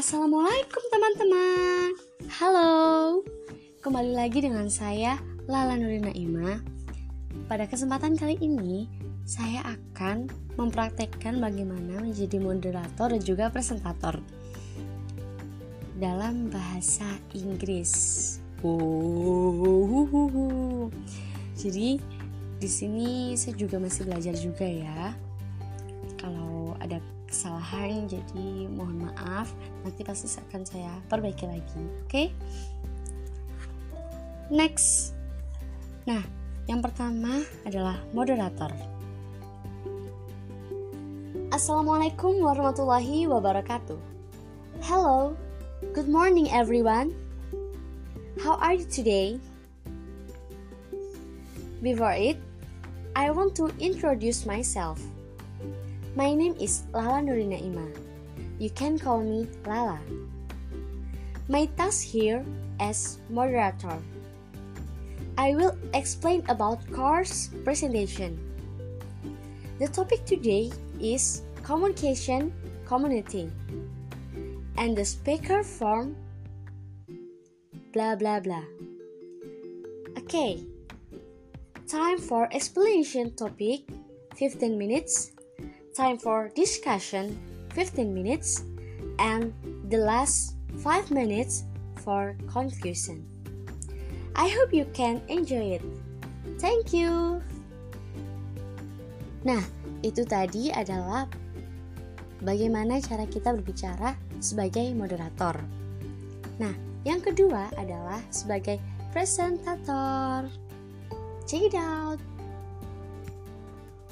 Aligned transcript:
Assalamualaikum 0.00 0.80
teman-teman. 0.88 1.92
Halo. 2.40 2.72
Kembali 3.84 4.16
lagi 4.16 4.40
dengan 4.40 4.64
saya 4.72 5.20
Lala 5.44 5.76
Nurina 5.76 6.08
Ima. 6.16 6.56
Pada 7.44 7.68
kesempatan 7.68 8.16
kali 8.16 8.40
ini 8.40 8.88
Saya 9.28 9.60
akan 9.60 10.24
mempraktekkan 10.56 11.36
bagaimana 11.36 12.00
menjadi 12.00 12.40
moderator 12.40 13.12
dan 13.12 13.20
juga 13.20 13.52
presentator 13.52 14.24
Dalam 16.00 16.48
bahasa 16.48 17.20
Inggris. 17.36 17.92
Jadi 21.60 22.00
di 22.56 22.68
sini 22.72 23.36
saya 23.36 23.52
juga 23.52 23.76
masih 23.76 24.08
belajar 24.08 24.32
juga 24.32 24.64
ya 24.64 25.12
kalau 26.20 26.76
ada 26.84 27.00
kesalahan 27.24 28.04
jadi 28.04 28.68
mohon 28.68 29.08
maaf. 29.08 29.48
Nanti 29.80 30.04
pasti 30.04 30.28
akan 30.28 30.62
saya 30.68 30.92
perbaiki 31.08 31.48
lagi 31.48 31.80
oke? 31.80 32.12
Okay? 32.12 32.28
next. 34.50 35.14
Nah 36.04 36.20
yang 36.66 36.84
pertama 36.84 37.40
adalah 37.64 37.96
moderator. 38.12 38.68
Assalamualaikum 41.50 42.38
warahmatullahi 42.42 43.26
wabarakatuh. 43.26 43.98
Hello, 44.86 45.34
good 45.94 46.06
morning 46.06 46.46
everyone. 46.50 47.10
How 48.38 48.54
are 48.62 48.78
you 48.78 48.86
today? 48.86 49.38
Before 51.82 52.14
it, 52.14 52.38
I 53.16 53.32
want 53.34 53.56
to 53.58 53.72
introduce 53.82 54.46
myself 54.46 55.00
My 56.18 56.34
name 56.34 56.58
is 56.58 56.82
Lala 56.92 57.22
Nurina 57.22 57.54
Ima. 57.54 57.86
You 58.58 58.68
can 58.70 58.98
call 58.98 59.22
me 59.22 59.46
Lala. 59.62 60.02
My 61.46 61.70
task 61.78 62.02
here 62.02 62.42
as 62.80 63.22
moderator. 63.30 63.94
I 65.38 65.54
will 65.54 65.78
explain 65.94 66.42
about 66.50 66.82
course 66.90 67.54
presentation. 67.62 68.34
The 69.78 69.86
topic 69.86 70.26
today 70.26 70.74
is 70.98 71.46
communication 71.62 72.50
community 72.90 73.46
and 74.82 74.98
the 74.98 75.06
speaker 75.06 75.62
form 75.62 76.18
blah 77.94 78.18
blah 78.18 78.42
blah. 78.42 78.66
Okay. 80.18 80.66
Time 81.86 82.18
for 82.18 82.50
explanation 82.50 83.30
topic 83.38 83.86
15 84.34 84.74
minutes 84.74 85.38
time 86.00 86.16
for 86.16 86.48
discussion 86.56 87.36
15 87.76 88.08
minutes 88.08 88.64
and 89.20 89.52
the 89.92 90.00
last 90.00 90.56
5 90.80 91.12
minutes 91.12 91.68
for 92.00 92.32
conclusion. 92.48 93.20
I 94.32 94.48
hope 94.48 94.72
you 94.72 94.88
can 94.96 95.20
enjoy 95.28 95.76
it. 95.76 95.84
Thank 96.56 96.96
you. 96.96 97.44
Nah, 99.44 99.60
itu 100.00 100.24
tadi 100.24 100.72
adalah 100.72 101.28
bagaimana 102.40 103.04
cara 103.04 103.28
kita 103.28 103.52
berbicara 103.60 104.16
sebagai 104.40 104.96
moderator. 104.96 105.60
Nah, 106.56 106.72
yang 107.04 107.20
kedua 107.20 107.68
adalah 107.76 108.24
sebagai 108.32 108.80
presentator. 109.12 110.48
Check 111.44 111.68
it 111.68 111.76
out. 111.76 112.16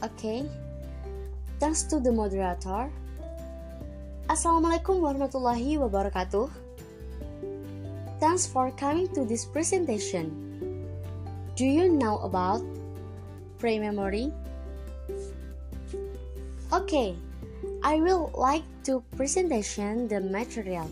Oke. 0.05 0.13
Okay. 0.45 0.68
Thanks 1.59 1.83
to 1.91 1.99
the 1.99 2.15
moderator. 2.15 2.87
Assalamualaikum 4.31 5.03
warahmatullahi 5.03 5.75
wabarakatuh. 5.75 6.47
Thanks 8.23 8.47
for 8.47 8.71
coming 8.79 9.11
to 9.19 9.27
this 9.27 9.43
presentation. 9.43 10.31
Do 11.59 11.67
you 11.67 11.91
know 11.91 12.23
about 12.23 12.63
pre-memory? 13.59 14.31
Okay, 16.71 17.19
I 17.83 17.99
will 17.99 18.31
like 18.39 18.63
to 18.87 19.03
presentation 19.19 20.07
the 20.07 20.23
material. 20.23 20.87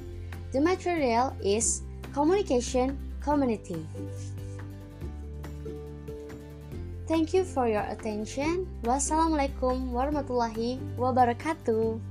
The 0.51 0.59
material 0.59 1.31
is 1.47 1.87
communication 2.11 2.99
community. 3.23 3.87
Thank 7.07 7.39
you 7.39 7.47
for 7.47 7.71
your 7.71 7.87
attention. 7.87 8.67
Wassalamualaikum 8.83 9.95
warahmatullahi 9.95 10.83
wabarakatuh. 10.99 12.03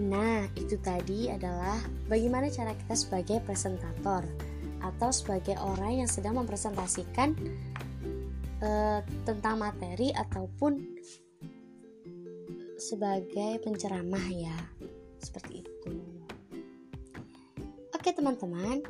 Nah, 0.00 0.48
itu 0.56 0.80
tadi 0.80 1.28
adalah 1.28 1.76
bagaimana 2.08 2.48
cara 2.48 2.72
kita 2.72 2.96
sebagai 2.96 3.44
presentator 3.44 4.24
atau 4.80 5.12
sebagai 5.12 5.60
orang 5.60 6.00
yang 6.00 6.08
sedang 6.08 6.40
mempresentasikan 6.40 7.36
uh, 8.64 9.04
tentang 9.28 9.60
materi 9.60 10.08
ataupun 10.16 10.80
sebagai 12.80 13.60
penceramah 13.60 14.26
ya. 14.32 14.56
Seperti 15.20 15.60
itu. 15.60 15.92
Oke, 17.92 18.16
teman-teman. 18.16 18.80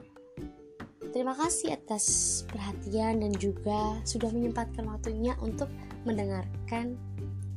Terima 1.10 1.34
kasih 1.34 1.74
atas 1.74 2.04
perhatian 2.46 3.18
dan 3.18 3.34
juga 3.34 3.98
sudah 4.06 4.30
menyempatkan 4.30 4.86
waktunya 4.86 5.34
untuk 5.42 5.66
mendengarkan 6.06 6.94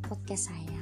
podcast 0.02 0.50
saya. 0.50 0.82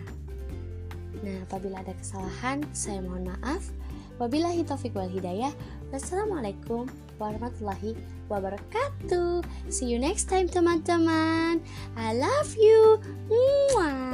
Nah, 1.22 1.44
apabila 1.46 1.84
ada 1.84 1.94
kesalahan, 2.00 2.64
saya 2.72 3.04
mohon 3.04 3.30
maaf. 3.30 3.70
Wabillahi 4.18 4.64
taufik 4.64 4.96
wal 4.96 5.09
hidayah. 5.09 5.52
Wassalamualaikum 5.92 6.88
warahmatullahi 7.20 7.98
wabarakatuh. 8.32 9.44
See 9.68 9.92
you 9.92 10.00
next 10.00 10.32
time 10.32 10.48
teman-teman. 10.48 11.59
I 12.00 12.16
love 12.16 12.56
you. 12.56 13.02
Mwah. 13.28 14.11